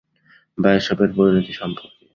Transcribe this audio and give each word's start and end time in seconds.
বা 0.57 0.69
এসবের 0.73 1.09
পরিণতি 1.17 1.53
সম্পর্কে। 1.53 2.03